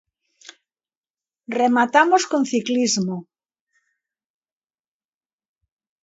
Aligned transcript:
Rematamos 1.59 2.23
con 2.31 2.41
ciclismo. 2.51 3.15